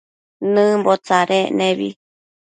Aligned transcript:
Nëmbo 0.53 0.91
tsadtsec 1.05 1.49
nebi 1.57 1.89